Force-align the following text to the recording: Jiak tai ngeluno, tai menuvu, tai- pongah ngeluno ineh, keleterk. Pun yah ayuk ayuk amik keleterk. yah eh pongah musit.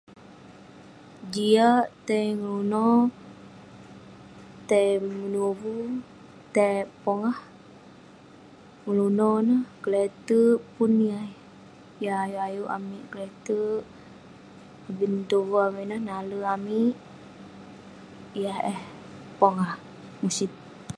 Jiak 1.33 1.85
tai 2.07 2.27
ngeluno, 2.39 2.87
tai 4.69 4.89
menuvu, 5.11 5.75
tai- 6.55 6.91
pongah 7.03 7.39
ngeluno 8.83 9.27
ineh, 9.41 9.63
keleterk. 9.83 10.59
Pun 10.75 10.91
yah 11.09 11.25
ayuk 12.23 12.43
ayuk 12.47 12.71
amik 12.77 13.03
keleterk. 13.11 13.83
yah 18.43 18.59
eh 18.73 18.79
pongah 19.39 19.71
musit. 20.21 20.51